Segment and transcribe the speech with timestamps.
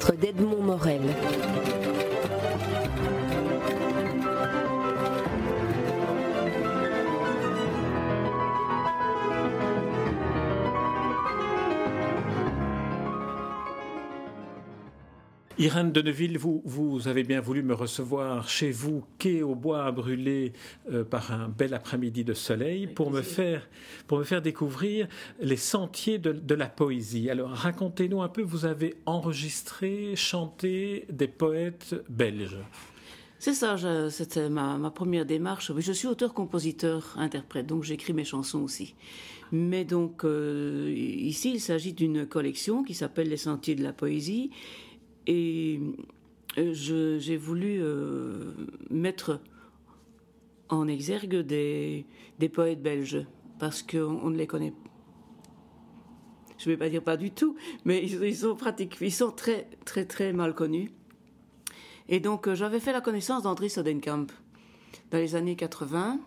[0.00, 0.16] centre
[15.60, 19.84] Irène de Neuville, vous, vous avez bien voulu me recevoir chez vous, quai au bois
[19.84, 20.54] à brûler,
[20.90, 23.68] euh, par un bel après-midi de soleil, pour me, faire,
[24.06, 25.06] pour me faire découvrir
[25.38, 27.28] les sentiers de, la poésie.
[27.28, 32.56] Alors racontez-nous un peu, vous avez enregistré, chanté des poètes belges.
[33.38, 33.76] C'est ça,
[34.08, 35.72] c'était ma, première démarche.
[35.76, 38.94] Je suis auteur, compositeur, interprète, donc j'écris mes chansons aussi.
[39.52, 44.50] Mais donc euh, ici, il s'agit d'une collection qui s'appelle Les Sentiers de la Poésie
[45.26, 45.80] et
[46.58, 46.72] euh,
[47.18, 48.52] j'ai voulu euh,
[48.90, 49.40] mettre
[50.68, 52.06] en exergue des,
[52.52, 53.26] poètes belges,
[53.58, 54.72] parce qu'on ne les connaît
[56.58, 59.66] je ne vais pas dire pas du tout, mais ils, sont pratiques, ils sont très
[59.86, 60.90] très très mal connus.
[62.10, 64.26] Et donc euh, j'avais fait la connaissance d'André Sodenkamp
[65.10, 66.20] dans les années 80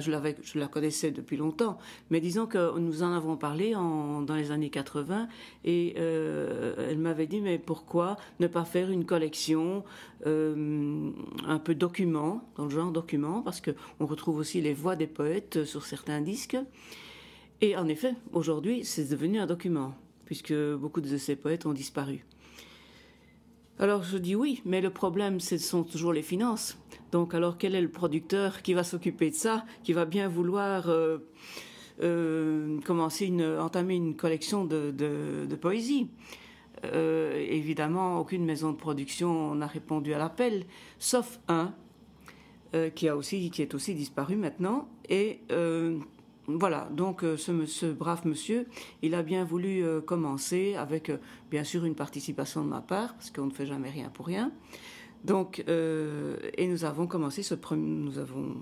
[0.00, 1.78] je, l'avais, je la connaissais depuis longtemps,
[2.10, 5.28] mais disons que nous en avons parlé dans les années 80
[5.64, 9.84] et euh, elle m'avait dit mais pourquoi ne pas faire une collection
[10.26, 11.10] euh,
[11.46, 15.64] un peu document, dans le genre document, parce qu'on retrouve aussi les voix des poètes
[15.64, 16.56] sur certains disques.
[17.60, 22.24] Et en effet, aujourd'hui, c'est devenu un document, puisque beaucoup de ces poètes ont disparu.
[23.78, 26.78] Alors je dis oui, mais le problème, ce sont toujours les finances.
[27.10, 30.88] Donc alors quel est le producteur qui va s'occuper de ça, qui va bien vouloir
[30.88, 31.18] euh,
[32.02, 36.08] euh, commencer une, entamer une collection de, poésie?
[36.84, 40.64] Euh, Évidemment, aucune maison de production n'a répondu à l'appel,
[40.98, 41.74] sauf un
[42.94, 45.40] qui a aussi qui est aussi disparu maintenant et
[46.48, 48.66] voilà, donc euh, ce, brave monsieur,
[49.00, 51.18] il a bien voulu euh, commencer avec euh,
[51.50, 54.50] bien sûr une participation de ma part, parce qu'on ne fait jamais rien pour rien.
[55.24, 58.56] Donc, et nous avons commencé ce premier, nous avons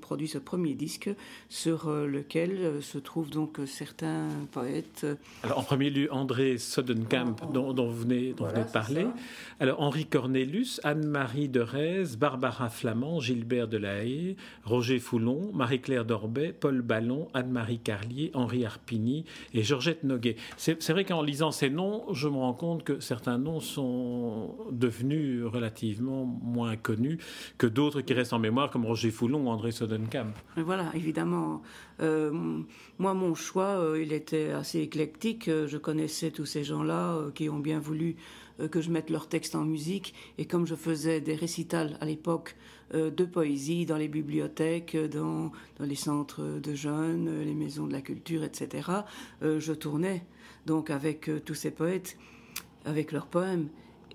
[0.00, 1.10] produit ce premier disque
[1.48, 5.06] sur euh, lequel euh, se trouvent donc euh, certains poètes.
[5.42, 9.06] Alors en premier lieu André Sodenkamp dont, vous venez, dont de parler.
[9.58, 16.82] Alors Henri Cornelius, Anne-Marie de Rez, Barbara Flamand, Gilbert Delahaye, Roger Foulon, Marie-Claire Dorbet, Paul
[16.82, 19.24] Ballon, Anne-Marie Carlier, Henri Arpigny
[19.54, 20.36] et Georgette Noguet.
[20.56, 25.44] C'est vrai qu'en lisant ces noms, je me rends compte que certains noms sont devenus
[25.44, 27.18] relativement moins connus
[27.58, 30.32] que d'autres qui restent en mémoire, comme Roger Foulon André Sodenkamp.
[30.56, 31.62] Voilà, évidemment.
[32.00, 32.62] Euh,
[32.98, 35.48] moi, mon choix, euh, il était assez éclectique.
[35.48, 38.16] Euh, je connaissais tous ces gens-là qui ont bien voulu
[38.70, 40.14] que je mette leurs textes en musique.
[40.36, 42.56] Et comme je faisais des récitals à l'époque
[42.92, 48.44] de poésie dans les bibliothèques, dans, les centres de jeunes, les maisons de la culture,
[48.44, 48.90] etc.,
[49.40, 50.24] je tournais
[50.66, 52.18] donc avec tous ces poètes,
[52.84, 53.68] avec leurs poèmes.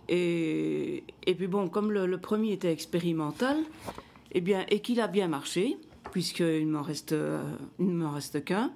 [0.10, 3.58] Et, et puis bon, comme le premier était expérimental,
[4.36, 5.78] eh bien, et qu'il a bien marché,
[6.12, 7.42] puisqu'il m'en reste, euh,
[7.80, 8.74] il ne m'en reste qu'un.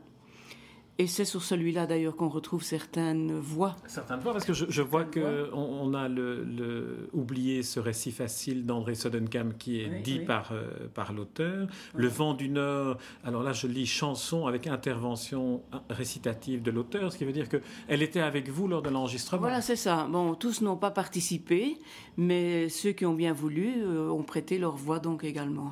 [1.02, 3.78] Et c'est sur celui-là d'ailleurs qu'on retrouve certaines voix.
[3.88, 8.96] Certaines voix, parce que je, vois qu'on on a le, oublié ce récit facile d'André
[8.96, 11.70] Sodenkamp qui est dit par, euh, par l'auteur.
[11.96, 17.18] Le vent du Nord, alors là je lis chanson avec intervention récitative de l'auteur, ce
[17.18, 19.44] qui veut dire qu'elle était avec vous lors de l'enregistrement.
[19.44, 20.06] Voilà, c'est ça.
[20.12, 21.78] Bon, tous n'ont pas participé,
[22.18, 25.72] mais ceux qui ont bien voulu euh, ont prêté leur voix donc également.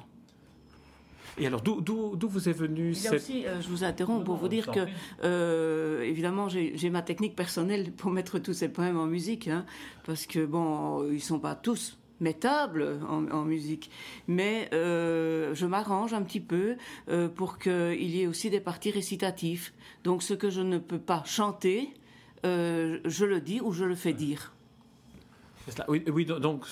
[1.39, 3.13] Et alors, d'où vous est venu cette...
[3.13, 4.87] aussi, euh, je vous interromps pour vous dire que,
[5.23, 9.65] euh, évidemment, j'ai ma technique personnelle pour mettre tous ces poèmes en musique, hein,
[10.05, 13.91] parce que, bon, ils sont pas tous mettables en, musique,
[14.27, 16.75] mais euh, je m'arrange un petit peu
[17.35, 19.71] pour qu'il y ait aussi des parties récitatives.
[20.03, 21.93] Donc, ce que je ne peux pas chanter,
[22.43, 24.56] je le dis ou je le fais dire.
[25.87, 26.65] Oui, donc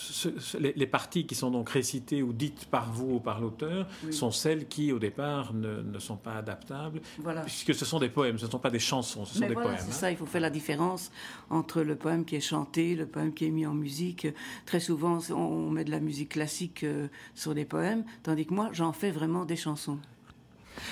[0.60, 4.68] les, parties qui sont donc récitées ou dites par vous ou par l'auteur sont celles
[4.68, 7.02] qui, au départ, ne, sont pas adaptables,
[7.46, 9.76] puisque ce sont des poèmes, ce ne sont pas des chansons, ce sont des poèmes.
[9.78, 9.92] C'est hein.
[9.92, 11.12] ça, il faut faire la différence
[11.50, 14.28] entre le poème qui est chanté, le poème qui est mis en musique.
[14.66, 18.70] Très souvent, on met de la musique classique euh, sur des poèmes, tandis que moi,
[18.72, 20.00] j'en fais vraiment des chansons.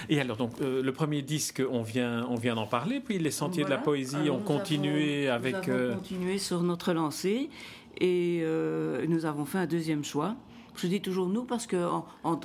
[0.10, 3.32] Et alors, donc, euh, le premier disque, on vient, on vient d'en parler, puis les
[3.32, 5.68] Sentiers de la Poésie ont continué avec.
[5.68, 7.50] Nous avons euh, continué sur notre lancée
[7.98, 10.36] et euh, nous avons fait un deuxième choix.
[10.76, 11.78] Je dis toujours nous parce que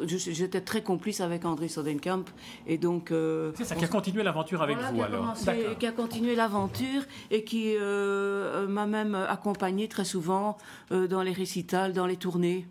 [0.04, 2.24] j'étais très complice avec André Sodenkamp
[2.66, 3.10] et donc.
[3.10, 5.34] Euh, c'est ça qui a continué l'aventure avec vous alors.
[5.78, 10.58] qui a continué l'aventure et qui euh, m'a même accompagné très souvent
[10.90, 12.66] dans les récitals, dans les tournées.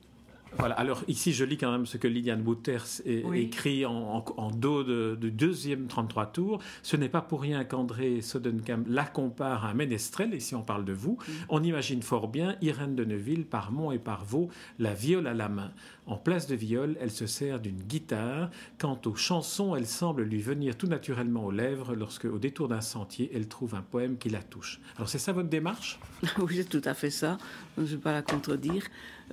[0.57, 4.83] Voilà, alors ici je lis quand même ce que Liliane Bouters écrit en, dos
[5.15, 6.59] du deuxième 33 tours.
[6.83, 10.63] Ce n'est pas pour rien qu'André Sodenkamp la compare à un ménestrel, et si on
[10.63, 11.31] parle de vous, mm.
[11.49, 14.49] on imagine fort bien Irène de Neuville par Mont et par Vaux,
[14.79, 15.71] la viole à la main.
[16.07, 18.49] En place de viol, elle se sert d'une guitare.
[18.79, 22.81] Quant aux chansons, elle semble lui venir tout naturellement aux lèvres lorsque, au détour d'un
[22.81, 24.79] sentier, elle trouve un poème qui la touche.
[24.95, 25.99] Alors c'est ça votre démarche?
[26.39, 27.37] Oui, c'est tout à fait ça.
[27.77, 28.83] Je ne vais pas la contredire.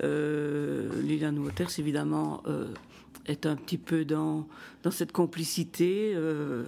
[0.03, 2.67] Euh, Liliane Waters, évidemment, euh,
[3.27, 4.49] est un petit peu dans,
[4.83, 6.13] dans cette complicité.
[6.15, 6.65] Euh,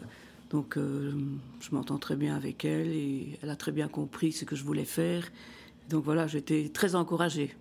[0.50, 1.12] donc, euh,
[1.60, 4.62] je m'entends très bien avec elle et elle a très bien compris ce que je
[4.62, 5.24] voulais faire.
[5.90, 7.54] Donc voilà, j'étais très encouragée.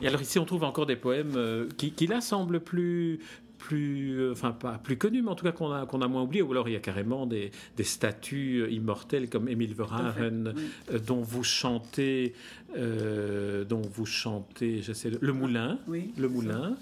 [0.00, 3.20] Et alors ici, on trouve encore des poèmes qui, qui là semblent plus,
[3.62, 6.22] plus, euh, enfin pas plus connu, mais en tout cas qu'on a, qu'on a moins
[6.22, 6.42] oublié.
[6.42, 10.54] Ou alors il y a carrément des, des statues immortelles comme Émile Verhaeren,
[10.90, 12.34] euh, dont vous chantez,
[12.76, 16.76] euh, dont vous chantez, j'essaie le Moulin, le Moulin.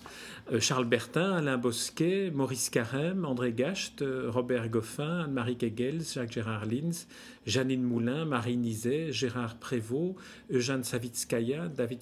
[0.59, 7.07] Charles Bertin, Alain Bosquet, Maurice Carême, André Gacht, Robert Goffin, Anne-Marie Kegels, Jacques-Gérard Lins,
[7.47, 10.17] Janine Moulin, Marie Nizet, Gérard Prévost,
[10.51, 12.01] Eugène Savitskaya, David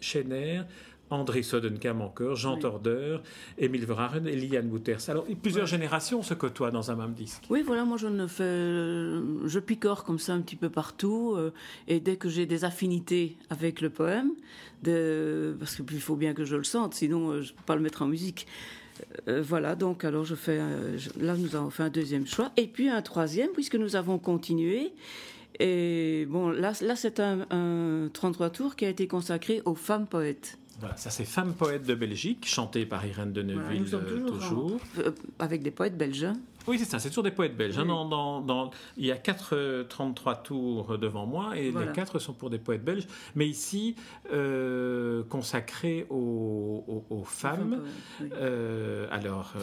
[0.00, 0.62] Schener,
[1.10, 3.18] André Sodenkam encore, Jean Torder,
[3.58, 5.08] Émile Verhaeren et Liane Wouters.
[5.08, 7.44] Alors, plusieurs générations se côtoient dans un même disque.
[7.48, 8.44] Oui, voilà, moi je ne fais.
[8.44, 11.34] Je picore comme ça un petit peu partout.
[11.36, 11.52] Euh,
[11.86, 14.32] et dès que j'ai des affinités avec le poème,
[14.82, 17.76] de, parce qu'il faut bien que je le sente, sinon euh, je ne peux pas
[17.76, 18.46] le mettre en musique.
[19.28, 20.58] Euh, voilà, donc alors je fais.
[21.20, 22.50] là, nous avons fait un deuxième choix.
[22.56, 24.92] Et puis un troisième, puisque nous avons continué.
[25.60, 30.06] Et bon, là, là c'est un, un 33 tours qui a été consacré aux femmes
[30.06, 30.58] poètes.
[30.80, 34.78] Voilà, ça c'est Femme poète de Belgique, chantée par Irène de Neuville, euh, toujours.
[34.98, 36.28] Euh, avec des poètes belges.
[36.66, 37.78] Oui, c'est ça, c'est toujours des poètes belges.
[37.78, 37.86] Hein.
[37.86, 42.50] dans, il y a 4, 33 euh, tours devant moi et les 4 sont pour
[42.50, 43.06] des poètes belges.
[43.34, 43.94] Mais ici,
[44.32, 47.82] euh, consacrés aux, femmes.
[48.32, 49.54] Euh, alors,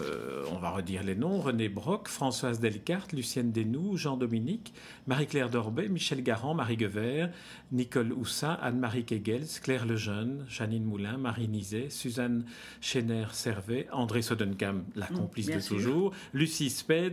[0.52, 4.74] on va redire les noms René Brock, Françoise Delcarte, Lucienne Desnoux, Jean-Dominique,
[5.08, 7.30] Marie-Claire Dorbet, Michel Garand, Marie Guevert,
[7.72, 12.46] Nicole Houssin, Anne-Marie Kegels, Claire Lejeune, Janine Moulin, Marie Nizet, Suzanne
[12.82, 16.70] Chéner-Servet, André Sodenkam, la mm, complice de toujours, Lucie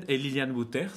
[0.09, 0.93] Et Liliane Wouters,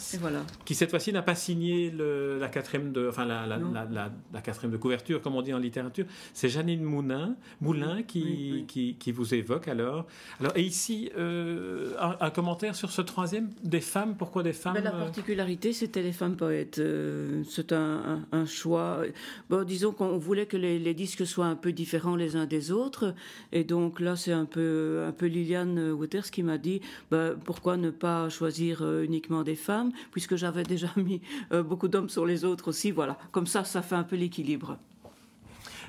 [0.65, 5.35] qui cette fois-ci n'a pas signé la quatrième de, enfin la, quatrième de couverture, comme
[5.35, 6.05] on dit en littérature.
[6.33, 10.07] C'est Janine Moulin, Moulin qui, Qui, vous évoque alors.
[10.39, 14.15] Alors et ici euh, un, commentaire sur ce troisième des femmes.
[14.17, 16.79] Pourquoi des femmes ben, La euh, particularité, c'était les femmes poètes.
[16.79, 19.03] Euh, c'est un, choix.
[19.49, 23.15] Bon, disons qu'on voulait que les, disques soient un peu différents les uns des autres,
[23.51, 27.77] et donc là, c'est un peu un peu Liliane Wouters qui m'a dit, ben, pourquoi
[27.77, 31.21] ne pas choisir euh, uniquement des femmes, puisque j'avais déjà mis
[31.51, 32.91] euh, beaucoup d'hommes sur les autres aussi.
[32.91, 34.77] Voilà, comme ça, ça fait un peu l'équilibre.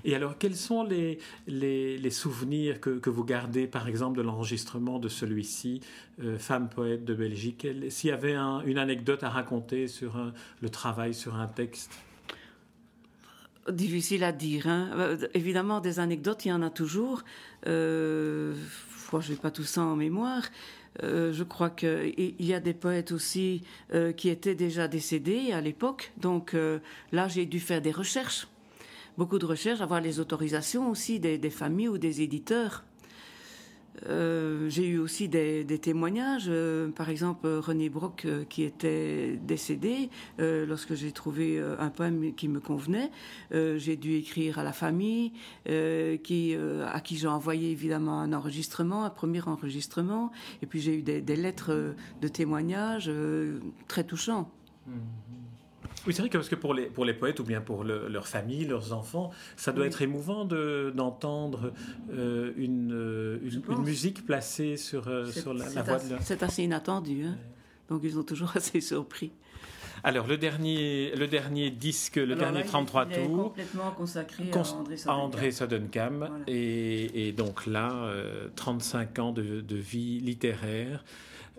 [0.06, 4.98] Et alors, quels sont les, les, souvenirs que, que, vous gardez, par exemple, de l'enregistrement
[4.98, 5.80] de celui-ci,
[6.22, 7.66] euh, Femme poète de Belgique?
[7.88, 11.98] S'il y avait une anecdote à raconter sur le travail sur un texte?
[13.70, 14.66] Difficile à dire.
[14.66, 15.16] Hein.
[15.32, 17.22] Évidemment, des anecdotes, il y en a toujours.
[17.66, 18.54] Euh,
[19.20, 20.42] je n'ai pas tout ça en mémoire.
[21.02, 23.62] Euh, je crois qu'il y a des poètes aussi
[23.92, 26.12] euh, qui étaient déjà décédés à l'époque.
[26.18, 26.78] Donc euh,
[27.12, 28.46] là, j'ai dû faire des recherches,
[29.18, 32.84] beaucoup de recherches, avoir les autorisations aussi des familles ou des éditeurs.
[34.06, 40.10] Euh, j'ai eu aussi des, témoignages, euh, par exemple René Brock euh, qui était décédé
[40.38, 43.10] lorsque j'ai trouvé un poème qui me convenait.
[43.50, 45.32] j'ai dû écrire à la famille,
[45.66, 50.30] à qui j'ai envoyé évidemment un enregistrement, un premier enregistrement,
[50.62, 53.10] et puis j'ai eu des, lettres de témoignages
[53.88, 54.50] très touchants.
[54.86, 55.23] Mmh.
[56.06, 58.26] Oui, c'est vrai que parce que pour les, pour les poètes ou bien pour leur
[58.26, 61.72] famille, leurs enfants, ça doit être émouvant d'entendre
[62.12, 66.22] euh, une, euh, une, musique placée sur, euh, sur la, voix de leur...
[66.22, 67.36] C'est assez inattendu, hein.
[67.88, 69.32] donc ils sont toujours assez surpris.
[70.06, 73.14] Alors, le dernier, le dernier disque, le dernier 33 tours.
[73.14, 74.44] Est complètement consacré
[75.06, 76.42] à André Sodenkam.
[76.46, 78.12] Et, et, donc là,
[78.56, 81.02] 35 ans de, de vie littéraire.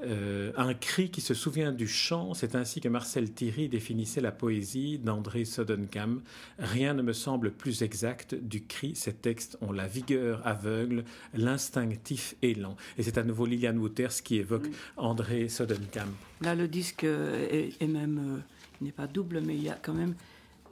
[0.03, 4.31] Euh, un cri qui se souvient du chant, c'est ainsi que Marcel Thierry définissait la
[4.31, 6.21] poésie d'André Sodenkam.
[6.59, 8.95] Rien ne me semble plus exact du cri.
[8.95, 12.75] Ces textes ont la vigueur aveugle, l'instinctif élan.
[12.97, 16.11] Et c'est à nouveau Liliane Wouters qui évoque André Sodenkam.
[16.41, 18.39] Là, le disque est, même, euh,
[18.81, 20.15] n'est pas double, mais il y a quand même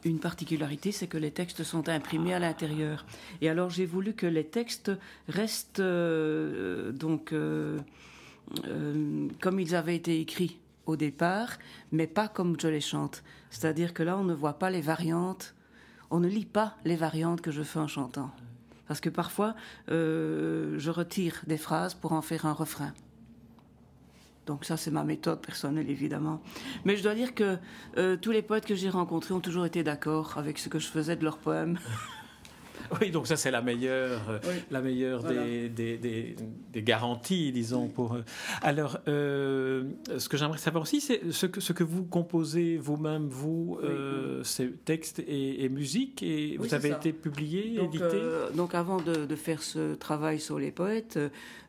[0.06, 3.06] une particularité, c'est que les textes sont imprimés à l'intérieur.
[3.42, 4.92] Et alors j'ai voulu que les textes
[5.28, 7.80] restent euh, donc euh,
[9.42, 11.58] comme ils avaient été écrits au départ,
[11.92, 13.24] mais pas comme je les chante.
[13.50, 15.56] C'est-à-dire que là, on ne voit pas les variantes,
[16.12, 18.32] on ne lit pas les variantes que je fais en chantant.
[18.88, 19.56] Parce que parfois,
[19.88, 22.94] je retire des phrases pour en faire un refrain.
[24.46, 26.42] Donc ça, c'est ma méthode personnelle, évidemment.
[26.84, 27.58] Mais je dois dire que
[28.18, 31.16] tous les poètes que j'ai rencontrés ont toujours été d'accord avec ce que je faisais
[31.16, 31.80] de leurs poèmes.
[33.02, 34.40] Oui, donc ça c'est la meilleure, euh,
[34.72, 37.88] la meilleure des, des, garanties, disons.
[37.88, 38.24] Pour eux.
[38.62, 39.84] alors, euh,
[40.18, 44.44] ce que j'aimerais savoir aussi, c'est ce que, ce que vous composez vous-même, vous, euh,
[44.44, 48.22] ces textes et, musique, et vous avez été publié, édité?
[48.56, 51.20] donc, avant de, faire ce travail sur les poètes,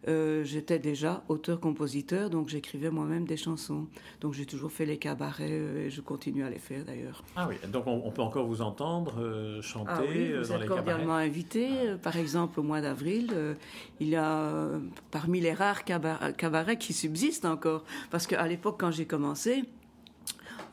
[0.06, 3.87] j'étais déjà auteur-compositeur, donc j'écrivais moi-même des chansons.
[4.20, 5.50] Donc j'ai toujours fait les cabarets
[5.87, 7.23] et je continue à les faire d'ailleurs.
[7.37, 11.68] Ah oui, donc on, peut encore vous entendre chanter ah oui, dans les cabarets invité.
[11.70, 13.54] Euh, par exemple, au mois d'avril, euh,
[14.00, 14.78] il y a euh,
[15.11, 17.84] parmi les rares cabarets qui subsistent encore.
[18.11, 19.64] Parce qu'à l'époque, quand j'ai commencé,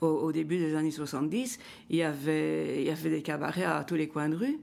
[0.01, 1.59] au, début des années 70,
[1.91, 4.59] il y, avait, il y avait des cabarets à tous les coins de rue.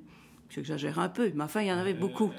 [0.50, 2.32] J'exagère un peu, mais enfin, il y en avait beaucoup.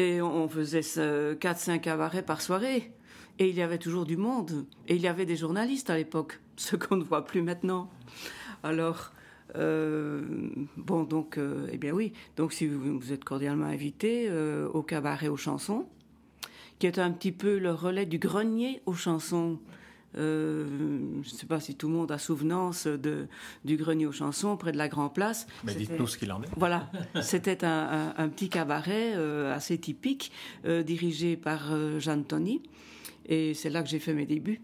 [0.00, 2.90] Et on faisait 4-5 cabarets par soirée.
[3.38, 4.64] Et il y avait toujours du monde.
[4.88, 7.90] Et il y avait des journalistes à l'époque, ce qu'on ne voit plus maintenant.
[8.62, 9.12] Alors,
[9.56, 10.22] euh,
[10.78, 12.14] bon, donc, euh, eh bien oui.
[12.38, 15.84] Donc, si vous, êtes cordialement invité euh, au cabaret aux chansons,
[16.78, 19.58] qui est un petit peu le relais du grenier aux chansons.
[20.14, 23.26] Je ne sais pas si tout le monde a souvenance de,
[23.64, 25.46] du grenier aux chansons près de la Grand Place.
[25.64, 26.48] Mais dites-nous ce qu'il en est.
[26.56, 26.90] Voilà,
[27.22, 29.14] c'était un, un, petit cabaret
[29.52, 30.32] assez typique,
[30.64, 32.62] dirigé par Jeanne Tony.
[33.26, 34.60] Et c'est là que j'ai fait mes débuts.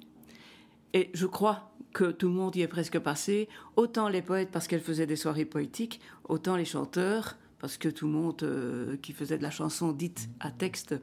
[0.92, 4.66] Et je crois que tout le monde y est presque passé, autant les poètes parce
[4.66, 9.12] qu'elles faisaient des soirées poétiques, autant les chanteurs parce que tout le monde euh, qui
[9.12, 10.94] faisait de la chanson dite à texte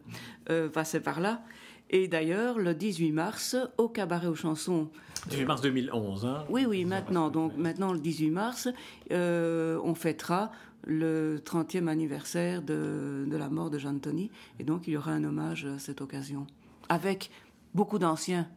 [0.49, 1.43] euh, passait par là.
[1.89, 4.89] Et d'ailleurs, le 18 mars, au cabaret aux chansons.
[5.29, 7.29] 18 mars 2011, hein Oui, oui, maintenant.
[7.29, 8.67] Donc, maintenant, le 18 mars,
[9.11, 10.51] euh, on fêtera
[10.85, 14.31] le 30e anniversaire de, de la mort de Jean Tony.
[14.59, 16.47] Et donc, il y aura un hommage à cette occasion.
[16.89, 17.29] Avec
[17.73, 18.47] beaucoup d'anciens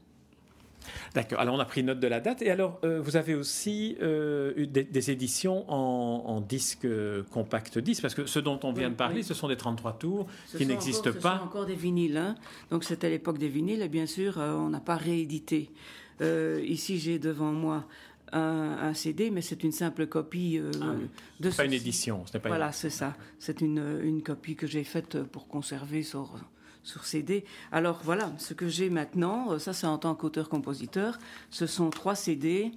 [1.14, 1.40] D'accord.
[1.40, 2.43] Alors on a pris note de la date.
[2.43, 6.87] Et alors euh, vous avez aussi euh, eu des, éditions en, disque
[7.31, 10.26] compact 10 parce que ce dont on vient de parler, ce sont des 33 tours
[10.57, 11.35] qui n'existent pas.
[11.35, 12.16] Ce sont encore des vinyles.
[12.16, 12.35] Hein.
[12.71, 15.71] Donc c'était l'époque des vinyles et bien sûr euh, on n'a pas réédité.
[16.21, 17.85] ici j'ai devant moi
[18.33, 20.95] un, CD, mais c'est une simple copie ah
[21.40, 21.50] de.
[21.50, 22.25] Pas une édition.
[22.33, 23.16] Pas voilà, c'est ça.
[23.38, 26.35] C'est une, une, copie que j'ai faite pour conserver sur
[26.87, 27.45] sur CD.
[27.73, 31.19] Alors voilà, ce que j'ai maintenant, euh, ça c'est en tant qu'auteur-compositeur,
[31.50, 32.73] ce sont trois CD.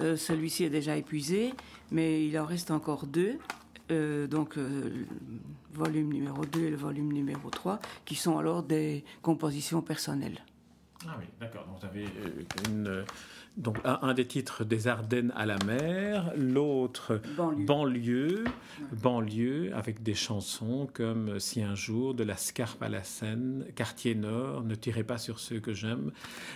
[0.00, 1.54] Euh, celui-ci est déjà épuisé,
[1.90, 3.38] mais il en reste encore deux.
[3.90, 5.06] Euh, donc le
[5.72, 10.44] volume numéro 2 et le volume numéro 3, qui sont alors des compositions personnelles.
[11.08, 11.66] Ah oui, d'accord.
[11.66, 12.04] Donc vous avez
[12.68, 13.04] une
[13.56, 17.20] donc un, des titres des Ardennes à la mer, l'autre
[17.66, 18.44] banlieue.
[19.02, 24.14] banlieue, avec des chansons comme Si un jour, de la Scarpe à la Seine, Quartier
[24.14, 26.12] Nord, Ne tirez pas sur ceux que j'aime.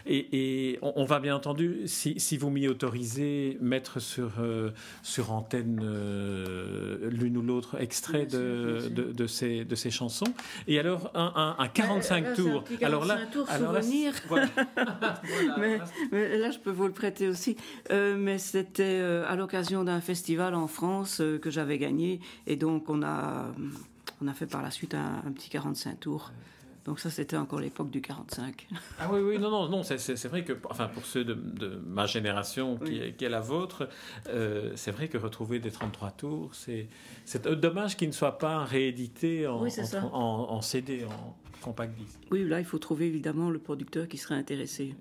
[0.06, 4.70] Et, on, va bien entendu, si, vous m'y autorisez, mettre sur, euh,
[5.02, 10.32] sur antenne euh, l'une ou l'autre extrait de, de, ces, de ces chansons.
[10.68, 12.64] Et alors un, un, 45 euh, tours.
[12.82, 13.80] alors là, alors là,
[15.58, 15.80] mais,
[16.12, 17.56] mais là, je peux vous le prêter aussi.
[17.90, 22.20] Euh, mais c'était euh, à l'occasion d'un festival en France euh, que j'avais gagné.
[22.46, 23.52] Et donc, on a,
[24.22, 26.32] on a fait par la suite un, petit 45 tours.
[26.84, 28.68] Donc ça, c'était encore l'époque du 45.
[29.00, 32.76] Ah oui, oui, non, non, non, c'est vrai que, enfin, pour ceux de, ma génération
[32.76, 33.88] qui, est, la vôtre,
[34.74, 36.88] c'est vrai que retrouver des 33 tours, c'est
[37.58, 40.18] dommage qu'ils ne soient pas réédités en, en,
[40.50, 42.20] en, CD, en compact disque.
[42.30, 44.94] Oui, là, il faut trouver évidemment le producteur qui serait intéressé,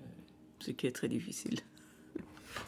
[0.60, 1.60] ce qui est très difficile.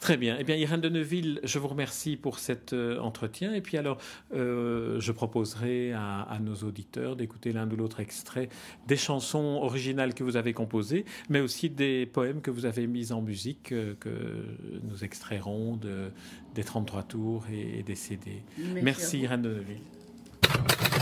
[0.00, 0.37] Très bien.
[0.38, 3.55] Eh bien, Irène de Neuville, je vous remercie pour cet euh, entretien.
[3.55, 3.99] Et puis alors,
[4.35, 8.49] euh, je proposerai à, nos auditeurs d'écouter l'un ou l'autre extrait
[8.87, 13.12] des chansons originales que vous avez composées, mais aussi des poèmes que vous avez mis
[13.12, 14.45] en musique, euh, que
[14.83, 16.11] nous extrairons de,
[16.55, 18.43] des 33 tours et, des CD.
[18.59, 20.95] Merci, Merci Irène de Neuville.